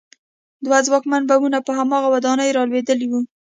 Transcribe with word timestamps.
دوه 0.65 0.77
ځواکمن 0.87 1.21
بمونه 1.29 1.57
په 1.67 1.71
هماغه 1.79 2.07
ودانۍ 2.13 2.49
رالوېدلي 2.57 3.07
وو 3.09 3.19